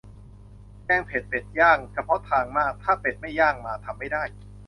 [0.85, 4.23] แกงเผ็ดเป็ดย่าง เฉพาะทางมาก ถ้าเป็ดไม่ย่างมา ทำไม่ได้